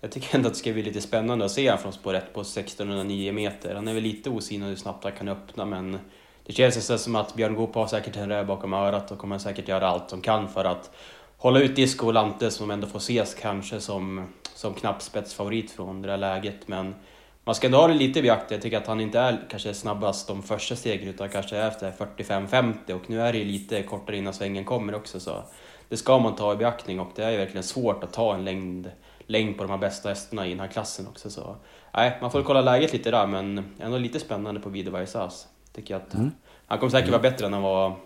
[0.00, 2.34] jag tycker ändå att det ska bli lite spännande att se honom från spår 1
[2.34, 3.74] på 1609 meter.
[3.74, 5.98] Han är väl lite osinad hur snabbt han kan öppna men
[6.46, 9.68] det känns som att Björn Goop har säkert en röv bakom örat och kommer säkert
[9.68, 10.90] göra allt de kan för att
[11.36, 16.08] hålla ut Disco och Lante som ändå får ses kanske som, som knappspetsfavorit från det
[16.08, 16.68] där läget.
[16.68, 16.94] Men
[17.44, 18.54] man ska ändå ha det lite i beaktande.
[18.54, 21.92] Jag tycker att han inte är kanske snabbast de första stegen utan kanske är efter
[21.92, 25.42] 45-50 och nu är det ju lite kortare innan svängen kommer också så
[25.88, 28.44] det ska man ta i beaktning och det är ju verkligen svårt att ta en
[28.44, 28.90] längd
[29.28, 31.30] längd på de här bästa hästarna i den här klassen också.
[31.30, 31.56] Så,
[31.94, 35.46] nej, man får kolla läget lite där, men ändå lite spännande på Vide Vaisas.
[35.72, 36.30] Tycker jag att mm.
[36.66, 37.96] Han kommer säkert vara bättre än han var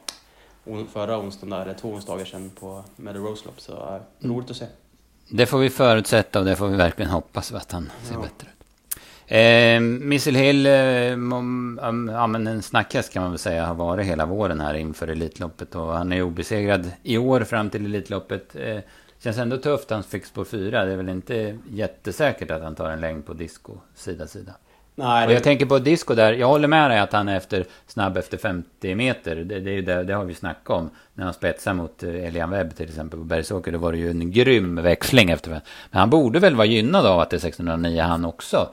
[0.92, 3.60] förra onsdagen, där, eller två onsdagar sedan på Meadow Rose Lopp.
[3.60, 4.66] Så äh, roligt att se.
[5.28, 8.20] Det får vi förutsätta och det får vi verkligen hoppas att han ser ja.
[8.20, 8.62] bättre ut.
[9.26, 14.06] Eh, Missile Hill, eh, um, ja, men en snackhäst kan man väl säga har varit
[14.06, 15.74] hela våren här inför Elitloppet.
[15.74, 18.56] Och han är obesegrad i år fram till Elitloppet.
[18.56, 18.78] Eh,
[19.22, 20.84] Känns ändå tufft han fick spår 4.
[20.84, 24.52] Det är väl inte jättesäkert att han tar en längd på disco sida sida.
[24.94, 26.32] Nej, och jag tänker på disco där.
[26.32, 29.36] Jag håller med dig att han är efter, snabb efter 50 meter.
[29.36, 30.90] Det, det, det, det har vi snackat om.
[31.14, 33.72] När han spetsar mot eh, Elian Webb till exempel på Bergsåker.
[33.72, 35.50] Då var det ju en grym växling efter.
[35.50, 38.68] Men han borde väl vara gynnad av att det är 1609 han också.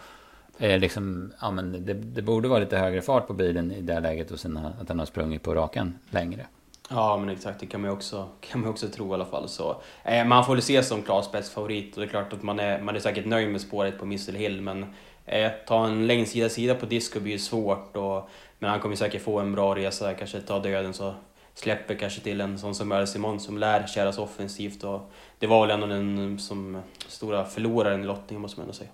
[0.58, 4.00] Eh, liksom, ja, men det, det, borde vara lite högre fart på bilen i det
[4.00, 6.46] läget och sen att han har sprungit på rakan längre.
[6.90, 7.60] Ja, men exakt.
[7.60, 9.50] Det kan man ju också, kan man också tro i alla fall.
[9.50, 12.60] Så, eh, man får väl se som klar spetsfavorit och det är klart att man
[12.60, 14.86] är, man är säkert nöjd med spåret på Missile Hill, men
[15.26, 17.96] eh, ta en längdsida sida på disco blir ju svårt.
[17.96, 21.14] Och, men han kommer säkert få en bra resa, kanske ta döden så
[21.54, 24.84] släpper kanske till en sån som Mercy Simon som lär köras offensivt.
[24.84, 28.90] Och det var väl ändå den som stora förloraren i lottningen måste man ändå säga.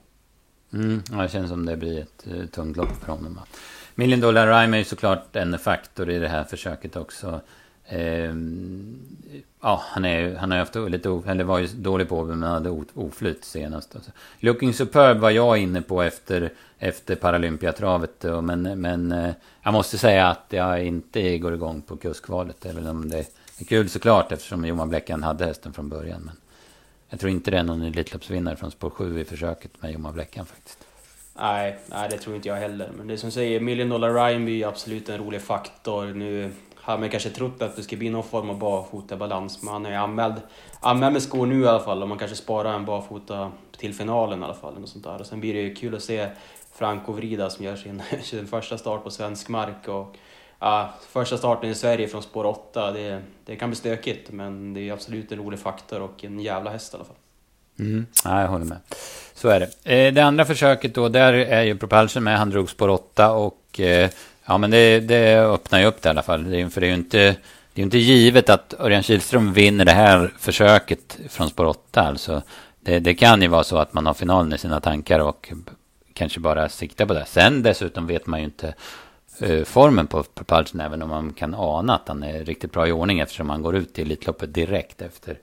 [0.73, 3.39] Mm, ja, det känns som det blir ett uh, tungt lopp för honom.
[3.95, 7.41] Million Dollar Rhyme är ju såklart en faktor i det här försöket också.
[7.87, 8.33] Eh,
[9.61, 13.45] ja, han, är, han har haft lite, eller var ju dålig på men hade oflyt
[13.45, 13.95] senast.
[13.95, 14.11] Alltså.
[14.39, 18.25] Looking Superb var jag inne på efter, efter Paralympiatravet.
[18.43, 22.65] Men, men eh, jag måste säga att jag inte går igång på kuskvalet.
[22.65, 23.17] Även om det
[23.59, 26.21] är kul såklart eftersom Johan Bläckan hade hästen från början.
[26.25, 26.35] Men
[27.09, 30.45] jag tror inte det är någon Elitloppsvinnare från spår 7 i försöket med Johan Bläckan
[30.45, 30.79] faktiskt.
[31.33, 32.89] Nej, nej, det tror inte jag heller.
[32.97, 36.05] Men det som säger, Million Dollar Ryan blir absolut en rolig faktor.
[36.05, 36.51] Nu
[36.85, 39.61] hade man kanske trott att det skulle bli någon form av barfotabalans.
[39.61, 40.35] Men han är anmäld,
[40.79, 44.41] anmäld med skor nu i alla fall och man kanske sparar en barfota till finalen
[44.41, 44.73] i alla fall.
[44.83, 45.19] Och, sånt där.
[45.19, 46.27] och sen blir det ju kul att se
[46.75, 49.87] Franco Vrida som gör sin, sin första start på svensk mark.
[49.87, 50.15] Och,
[50.59, 54.89] ja, första starten i Sverige från spår 8, det, det kan bli stökigt men det
[54.89, 57.15] är absolut en rolig faktor och en jävla häst i alla fall.
[57.79, 58.05] Mm.
[58.23, 58.77] Ja, jag håller med.
[59.33, 59.95] Så är det.
[59.95, 62.37] Eh, det andra försöket då, där är ju Propulsion med.
[62.37, 64.09] Han drog spår 8 och eh,
[64.45, 66.69] ja, men det, det öppnar ju upp det i alla fall.
[66.69, 67.36] för det är ju inte,
[67.73, 72.01] det är inte givet att Örjan Kihlström vinner det här försöket från spår 8.
[72.01, 72.41] Alltså,
[72.81, 75.53] det, det kan ju vara så att man har finalen i sina tankar och
[76.13, 77.25] kanske bara siktar på det.
[77.25, 78.73] Sen dessutom vet man ju inte
[79.41, 82.91] uh, formen på Propulsion, även om man kan ana att han är riktigt bra i
[82.91, 85.39] ordning eftersom han går ut i Elitloppet direkt efter,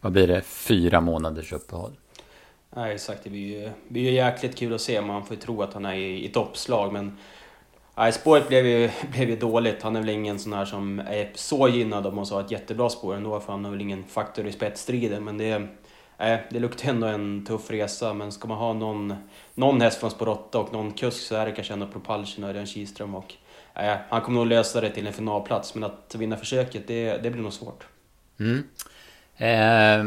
[0.00, 1.92] vad blir det, fyra månaders uppehåll.
[2.76, 3.24] Nej, exakt.
[3.24, 5.00] Det blir ju, blir ju jäkligt kul att se.
[5.00, 7.18] Man får ju tro att han är i, i toppslag, men
[7.98, 9.82] Nej, spåret blev ju, blev ju dåligt.
[9.82, 12.90] Han är väl ingen sån här som är så gynnad om man sa ett jättebra
[12.90, 15.24] spår ändå, för han har väl ingen faktor i spetsstriden.
[15.24, 15.52] Men det,
[16.18, 19.14] äh, det luktar ändå en tuff resa, men ska man ha någon,
[19.54, 22.50] någon häst från spår 8 och någon kusk så är det kanske ändå Propulsion och
[22.50, 23.14] Örjan Kihlström.
[23.14, 23.34] Och,
[24.08, 27.42] han kommer nog lösa det till en finalplats, men att vinna försöket, det, det blir
[27.42, 27.86] nog svårt.
[28.40, 28.62] Mm.
[29.36, 30.04] Eh,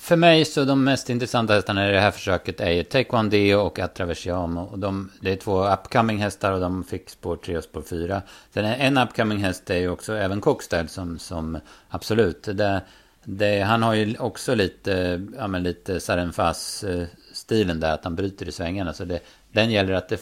[0.00, 3.78] för mig så de mest intressanta hästarna i det här försöket är ju Taekwondo och
[3.78, 4.60] Atraversiamo.
[4.60, 8.22] Och de, det är två upcoming hästar och de fick spår 3 och spår 4.
[8.54, 11.58] Sen en upcoming häst är ju också även Cockstad som, som
[11.88, 12.42] absolut.
[12.42, 12.82] Det,
[13.24, 18.52] det, han har ju också lite, ja men lite Sarenfas-stilen där, att han bryter i
[18.52, 18.92] svängarna.
[18.92, 19.20] Så det,
[19.52, 20.20] den gäller att det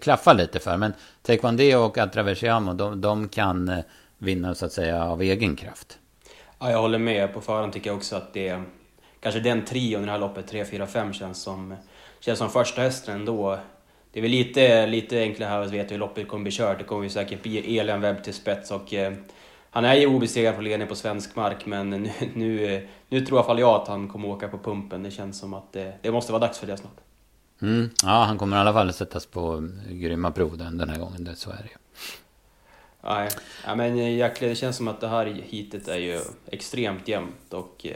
[0.00, 0.76] klaffar lite för.
[0.76, 3.84] Men Taekwondo och Atraversiamo, de, de kan eh,
[4.18, 5.98] vinna så att säga av egen kraft.
[6.58, 7.34] Ja, jag håller med.
[7.34, 8.62] På förhand tycker jag också att det
[9.20, 11.74] kanske den trion i det här loppet, 3, 4, 5, känns som,
[12.20, 13.58] känns som första hästen ändå.
[14.12, 16.78] Det är väl lite, lite enklare här att veta hur loppet kommer bli kört.
[16.78, 19.12] Det kommer ju säkert bli Elian Webb till spets och eh,
[19.70, 23.38] han är ju obesegrad på ledning på svensk mark men nu, nu, nu tror i
[23.38, 25.02] alla fall jag att han kommer åka på pumpen.
[25.02, 27.00] Det känns som att det, det måste vara dags för det snart.
[27.62, 31.24] Mm, ja, han kommer i alla fall sättas på grymma prov den, den här gången,
[31.24, 31.76] det, så är det ju.
[33.02, 33.28] Nej,
[33.66, 37.86] ja, men jäklar, det känns som att det här hitet är ju extremt jämnt och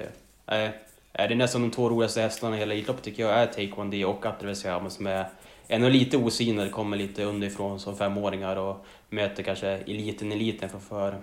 [0.47, 0.71] eh,
[1.13, 3.91] är det nästan de två roligaste hästarna i hela Elitloppet tycker jag är Take One
[3.91, 5.29] D och Atreversiama som är
[5.69, 11.19] ännu lite osynade, kommer lite underifrån som femåringar och möter kanske eliten eliten för, för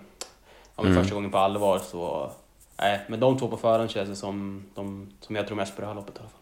[0.76, 0.96] ja, mm.
[0.96, 1.80] första gången på allvar.
[1.80, 2.32] Så,
[2.78, 5.82] nej, men de två på förhand känns det som de som jag tror mest på
[5.82, 6.39] det här loppet i alla fall.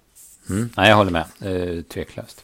[0.50, 0.70] Mm.
[0.78, 2.44] Nej, jag håller med, eh, tveklöst.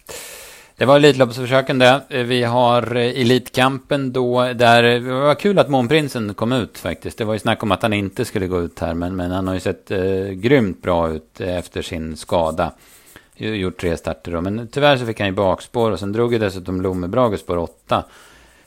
[0.78, 2.02] Det var Elitloppsförsöken det.
[2.10, 7.18] Vi har eh, Elitkampen då, där eh, det var kul att Månprinsen kom ut faktiskt.
[7.18, 9.48] Det var ju snack om att han inte skulle gå ut här, men, men han
[9.48, 12.72] har ju sett eh, grymt bra ut eh, efter sin skada.
[13.36, 16.40] Gjort tre starter då, men tyvärr så fick han ju bakspår och sen drog ju
[16.40, 18.04] dessutom Lomebrage spår åtta.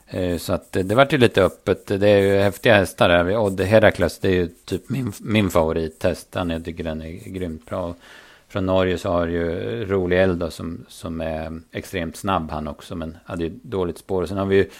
[0.09, 1.87] Eh, så att det vart ju lite öppet.
[1.87, 3.37] Det är ju häftiga hästar där.
[3.37, 6.35] Odd Herakles, det är ju typ min, min favorithäst.
[6.35, 7.95] Han, jag tycker den är grymt bra
[8.49, 13.17] från Norge så har ju Rolig Eld som, som är extremt snabb han också, men
[13.25, 14.23] hade ju dåligt spår.
[14.23, 14.71] Och sen har vi ju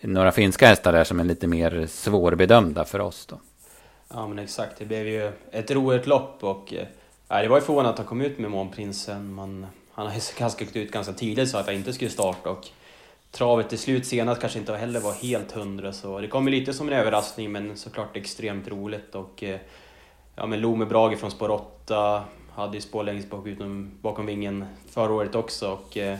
[0.00, 3.40] några finska hästar där som är lite mer svårbedömda för oss då.
[4.08, 6.74] Ja men exakt, det blev ju ett roligt lopp och
[7.28, 9.34] äh, det var ju förvånande att han kom ut med Månprinsen.
[9.34, 12.68] Man, han har ju ganska ut ganska tidigt så att han inte skulle starta och
[13.30, 16.72] travet till slut senast kanske inte heller var helt hundra så det kom ju lite
[16.72, 19.60] som en överraskning men såklart extremt roligt och äh,
[20.36, 24.64] ja men Lome Brage från spår 8 hade ju spår längst bak utom, bakom vingen
[24.90, 25.70] förra året också.
[25.70, 26.18] Och, eh,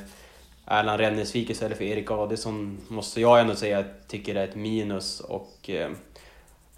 [0.66, 5.20] Erland Rennesvik istället för Erik Adelsson måste jag ändå säga tycker är ett minus.
[5.20, 5.90] Och, eh,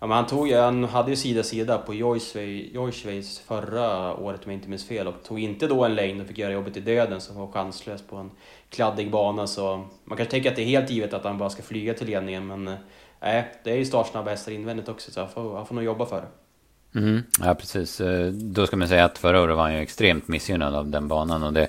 [0.00, 4.58] ja, men han, tog, han hade ju sida sida på Joyschweiz förra året om jag
[4.58, 7.20] inte minns fel och tog inte då en längd och fick göra jobbet i döden
[7.20, 8.30] som var chanslös på en
[8.70, 9.46] kladdig bana.
[9.46, 12.06] Så man kan tänka att det är helt givet att han bara ska flyga till
[12.06, 12.74] ledningen men eh,
[13.20, 15.84] nej, eh, det är ju startsnabba hästar invändigt också så han får, han får nog
[15.84, 16.45] jobba för det.
[16.94, 18.00] Mm, ja, precis.
[18.00, 21.08] Eh, då ska man säga att förra året var han ju extremt missgynnad av den
[21.08, 21.42] banan.
[21.42, 21.68] Och det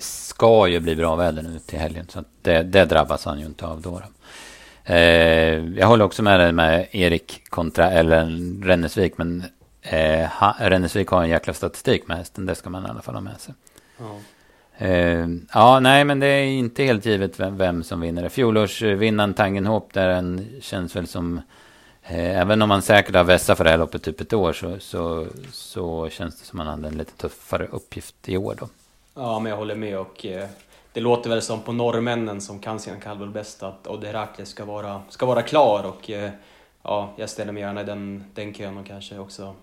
[0.00, 2.06] ska ju bli bra väder nu till helgen.
[2.08, 4.02] Så det, det drabbas han ju inte av då.
[4.84, 9.18] Eh, jag håller också med dig med Erik kontra Ellen Rennesvik.
[9.18, 9.44] Men
[9.82, 12.46] eh, ha, Rennesvik har en jäkla statistik med hästen.
[12.46, 13.54] Det ska man i alla fall ha med sig.
[13.98, 14.18] Ja.
[14.86, 18.28] Eh, ja, nej, men det är inte helt givet vem, vem som vinner.
[18.28, 21.40] Fjolårsvinnaren Tangenhop, där den känns väl som
[22.06, 25.26] även om man säkert har vässat för det här loppet typ ett år så, så,
[25.52, 28.68] så känns det som att man hade en lite tuffare uppgift i år då.
[29.14, 30.48] Ja, men jag håller med och eh,
[30.92, 34.64] det låter väl som på norrmännen som kan sina kalvar bäst att Odd Herakles ska
[34.64, 36.30] vara, ska vara klar och eh,
[36.82, 39.54] ja, jag ställer mig gärna i den, den kön och kanske också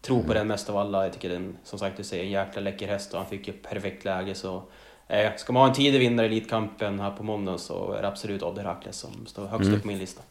[0.00, 0.36] tror på mm.
[0.36, 1.04] den mest av alla.
[1.04, 3.52] Jag tycker den, som sagt du säger, en jäkla läcker häst och han fick ju
[3.52, 4.62] perfekt läge så
[5.08, 8.08] eh, ska man ha en tidig vinnare i Elitkampen här på måndag så är det
[8.08, 9.74] absolut Odd Herakles som står högst mm.
[9.74, 10.22] upp på min lista.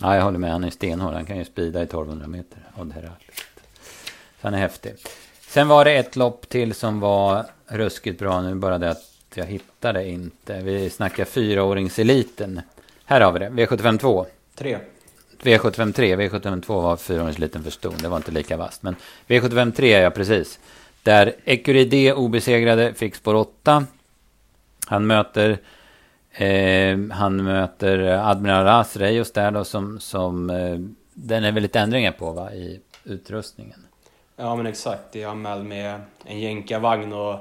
[0.00, 0.52] Ja, jag håller med.
[0.52, 1.14] Han är stenhård.
[1.14, 2.58] Han kan ju speeda i 1200 meter.
[2.74, 3.08] Och det här Så
[4.40, 4.94] han är häftig.
[5.40, 8.42] Sen var det ett lopp till som var ruskigt bra.
[8.42, 10.60] Nu bara det att jag hittade inte.
[10.60, 12.60] Vi snackar fyraåringseliten.
[13.04, 13.48] Här har vi det.
[13.48, 14.26] V75 2.
[14.54, 14.78] 3.
[15.42, 16.16] V75 3.
[16.16, 17.94] V75 2 var fyraåringseliten för ston.
[18.02, 18.82] Det var inte lika vast.
[18.82, 20.58] Men V75 3 är jag precis.
[21.02, 23.86] Där Ecuride obesegrade fick spår 8.
[24.86, 25.58] Han möter
[26.34, 27.98] eh, han möter
[28.30, 30.78] Admiral Asre där då som, som eh,
[31.14, 33.86] den är väl lite ändringar på va i utrustningen.
[34.36, 37.38] Ja men exakt, det är anmäld med en jänkarvagn och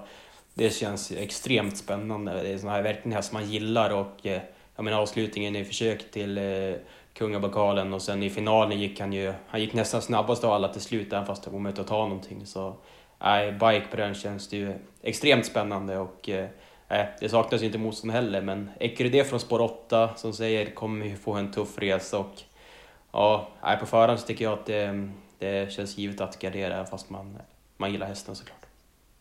[0.54, 2.44] det känns extremt spännande.
[2.44, 4.42] Det är sådana här verkligen häst man gillar och eh,
[4.76, 6.76] jag menar avslutningen i försök till eh,
[7.14, 10.82] kungabokalen och sen i finalen gick han ju, han gick nästan snabbast av alla till
[10.82, 12.46] slut även fast det var omöjligt att ta någonting.
[12.46, 12.76] Så
[13.20, 16.48] nej, bike på den känns det ju extremt spännande och eh,
[16.94, 21.06] Äh, det saknas ju inte motstånd heller men Ecuride från spår 8 som säger kommer
[21.06, 22.42] ju få en tuff resa och
[23.12, 27.10] ja, nej, på förhand så tycker jag att det, det känns givet att gardera fast
[27.10, 27.38] man,
[27.78, 28.58] man gillar hästen såklart.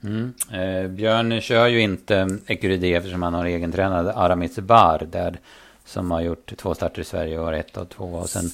[0.05, 0.33] Mm.
[0.53, 5.39] Eh, Björn kör ju inte Ecuride eftersom han har egen tränare Aramis Bar där
[5.85, 8.51] som har gjort två starter i Sverige och har ett och två och sen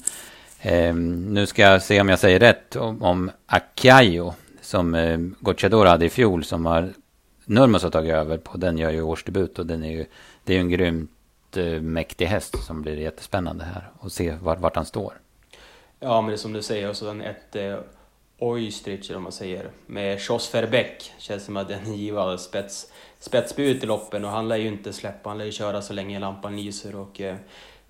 [0.60, 5.86] eh, nu ska jag se om jag säger rätt om, om Akayo som eh, Gocciador
[5.86, 6.92] hade i fjol som har
[7.48, 8.56] Nurmos har tagit över på.
[8.56, 10.06] Den gör ju årsdebut och den är ju,
[10.44, 14.60] det är ju en grymt eh, mäktig häst som blir jättespännande här och se vart,
[14.60, 15.12] vart han står.
[16.00, 17.78] Ja, men det är som du säger, alltså, och sen ett eh,
[18.38, 21.12] Oystrich, om man säger, med Jos Verbeck.
[21.18, 25.28] Känns som att den givar spets, spetsbud i loppen och han lär ju inte släppa,
[25.28, 27.36] han lär ju köra så länge lampan lyser och eh,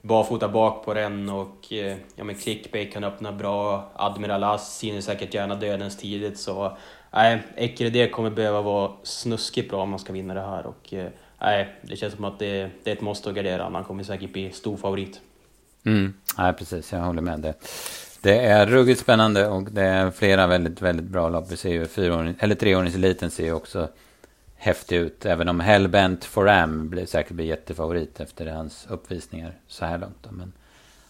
[0.02, 3.90] barfota bak på den och eh, ja men clickbait kan öppna bra.
[3.94, 6.76] Admiral Ass hinner säkert gärna dödens tidigt så
[7.12, 11.08] nej, Eckerö kommer behöva vara snuskigt bra om man ska vinna det här och eh,
[11.40, 13.70] nej, det känns som att det, det är ett måste att gardera.
[13.70, 15.20] Han kommer säkert bli stor favorit.
[15.84, 17.40] Mm, nej, precis, jag håller med.
[17.40, 17.54] Det.
[18.22, 21.50] Det är ruggigt spännande och det är flera väldigt, väldigt bra lopp.
[21.50, 23.88] Vi ser ju fyraåring, eller treåringseliten ser ju också
[24.56, 25.26] häftig ut.
[25.26, 30.26] Även om Hellbent Foram blir, säkert blir jättefavorit efter hans uppvisningar så här långt.
[30.30, 30.52] Men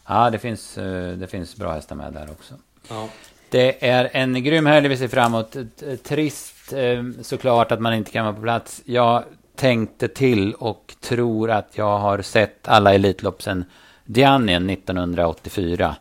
[0.08, 2.54] ja, det finns, eh, det finns bra hästar med där också.
[2.88, 3.08] Ja.
[3.50, 5.56] Det är en grym helg vi ser framåt.
[6.02, 8.82] Trist eh, såklart att man inte kan vara på plats.
[8.84, 9.24] Jag
[9.56, 13.64] tänkte till och tror att jag har sett alla Elitlopp sedan
[14.04, 15.96] Dianien 1984.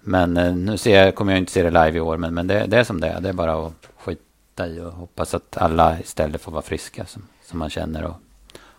[0.00, 2.46] Men eh, nu ser jag, kommer jag inte se det live i år, men, men
[2.46, 3.20] det, det är som det är.
[3.20, 7.22] Det är bara att skita i och hoppas att alla istället får vara friska som,
[7.44, 8.16] som man känner och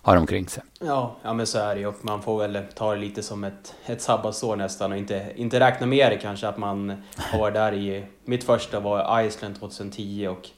[0.01, 0.63] har omkring sig.
[0.79, 1.93] Ja, ja men så är det ju.
[2.01, 5.87] Man får väl ta det lite som ett, ett sabbatsår nästan och inte, inte räkna
[5.87, 8.05] med det kanske att man har varit där i...
[8.25, 10.49] Mitt första var Iceland 2010 och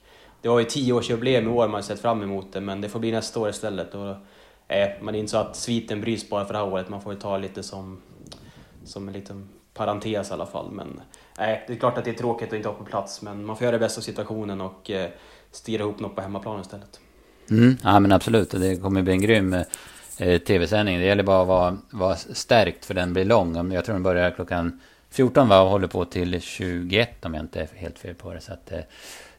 [0.41, 2.99] det var ju tioårsjubileum i år man har sett fram emot det, men det får
[2.99, 3.95] bli nästa år istället.
[3.95, 4.15] Och,
[4.67, 7.37] eh, man insåg att sviten bryts bara för det här året, man får ju ta
[7.37, 8.01] lite som,
[8.85, 10.71] som en liten parentes i alla fall.
[10.71, 11.01] Men
[11.37, 13.57] nej, det är klart att det är tråkigt att inte vara på plats, men man
[13.57, 15.09] får göra det bästa av situationen och eh,
[15.51, 16.99] styra ihop något på hemmaplan istället.
[17.49, 19.53] Mm, ja men absolut, det kommer bli en grym
[20.17, 20.99] eh, tv-sändning.
[20.99, 23.73] Det gäller bara att vara, vara stärkt för den blir lång.
[23.73, 24.79] Jag tror den börjar klockan
[25.09, 28.41] 14 va, och håller på till 21 om jag inte är helt fel på det.
[28.41, 28.79] Så att, eh,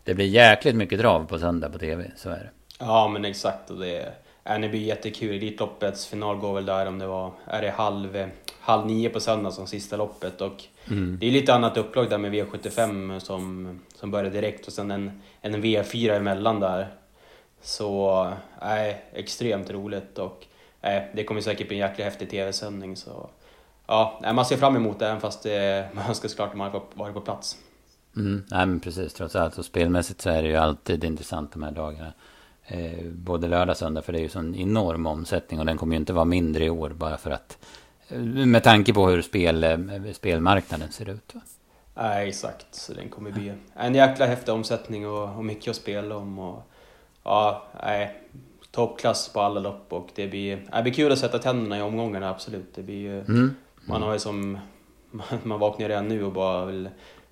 [0.05, 2.51] det blir jäkligt mycket drav på söndag på tv, så är det.
[2.79, 3.97] Ja men exakt, och det,
[4.45, 5.37] är, det blir jättekul.
[5.37, 8.29] Elitloppets final går väl där om det var, är det halv,
[8.61, 10.41] halv nio på söndag som sista loppet.
[10.41, 11.17] Och mm.
[11.21, 15.23] Det är lite annat upplag där med V75 som, som börjar direkt och sen en,
[15.41, 16.89] en V4 emellan där.
[17.65, 20.47] Så nej, extremt roligt och
[20.81, 22.97] nej, det kommer säkert bli en jäkla häftig tv-sändning.
[22.97, 23.29] Så
[23.87, 26.85] ja, man ser fram emot det även fast det, man önskar såklart att man hade
[26.95, 27.59] varit på plats.
[28.17, 29.59] Mm, nej men precis, trots allt.
[29.59, 32.13] Och spelmässigt så är det ju alltid intressant de här dagarna.
[32.67, 35.95] Eh, både lördag och söndag, för det är ju sån enorm omsättning och den kommer
[35.95, 37.59] ju inte vara mindre i år bara för att
[38.09, 39.79] eh, med tanke på hur spel, eh,
[40.13, 41.35] spelmarknaden ser ut.
[41.35, 41.41] Va?
[41.95, 42.67] Nej, exakt.
[42.75, 46.39] Så den kommer bli en jäkla häftig omsättning och, och mycket att spela om.
[46.39, 46.63] Och,
[47.25, 48.21] ja, nej,
[48.71, 52.31] toppklass på alla lopp och det blir, det blir kul att sätta tänderna i omgångarna,
[52.31, 52.75] absolut.
[52.75, 53.55] Det blir mm.
[53.85, 54.59] Man har ju som,
[55.43, 56.89] man vaknar redan nu och bara vill,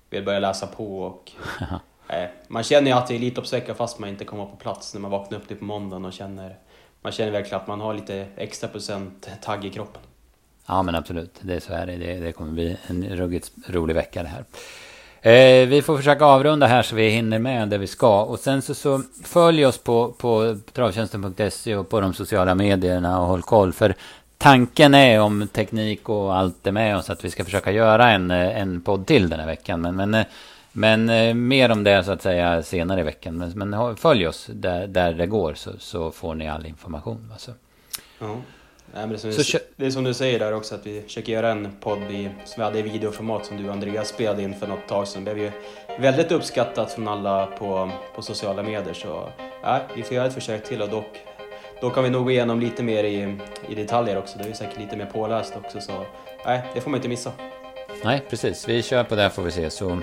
[0.09, 1.31] vill börja läsa på och
[2.09, 5.01] nej, man känner ju att det är Elitloppsvecka fast man inte kommer på plats när
[5.01, 6.57] man vaknar upp det på måndagen och känner,
[7.01, 10.01] man känner verkligen att man har lite extra procent tagg i kroppen.
[10.65, 11.97] Ja men absolut, det är så är det.
[11.97, 14.45] Det, det kommer bli en ruggigt rolig vecka det här.
[15.25, 18.23] Eh, vi får försöka avrunda här så vi hinner med det vi ska.
[18.23, 23.27] Och sen så, så följ oss på, på travtjänsten.se och på de sociala medierna och
[23.27, 23.73] håll koll.
[23.73, 23.95] För
[24.37, 28.31] tanken är om teknik och allt är med oss att vi ska försöka göra en,
[28.31, 29.81] eh, en podd till den här veckan.
[29.81, 30.25] Men, men, eh,
[30.71, 33.37] men eh, mer om det så att säga senare i veckan.
[33.37, 37.29] Men, men följ oss där, där det går så, så får ni all information.
[37.33, 37.51] Alltså.
[38.19, 38.37] Ja.
[38.95, 41.33] Nej, det, är som du, det är som du säger där också att vi försöker
[41.33, 44.55] göra en podd i, som vi hade i videoformat som du och Andreas spelade in
[44.55, 45.23] för något tag sedan.
[45.23, 45.51] Det blev ju
[45.99, 49.29] väldigt uppskattat från alla på, på sociala medier så
[49.63, 51.21] ja, vi får göra ett försök till och dock
[51.81, 53.37] då kan vi nog gå igenom lite mer i,
[53.69, 54.37] i detaljer också.
[54.37, 56.05] Det är säkert lite mer påläst också så
[56.45, 57.31] nej, det får man inte missa.
[58.03, 58.69] Nej, precis.
[58.69, 59.69] Vi kör på det får vi se.
[59.69, 60.01] Så,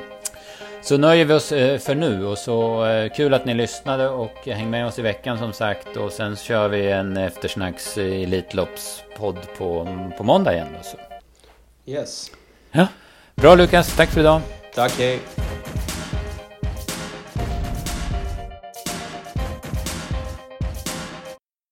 [0.82, 4.46] så nöjer vi oss eh, för nu och så eh, kul att ni lyssnade och
[4.46, 5.96] häng med oss i veckan som sagt.
[5.96, 10.68] Och sen kör vi en eftersnacks Elitloppspodd på, på måndag igen.
[10.78, 10.96] Då, så.
[11.86, 12.30] Yes.
[12.72, 12.86] Ja.
[13.34, 14.40] Bra Lukas, tack för idag.
[14.74, 15.20] Tack, hej.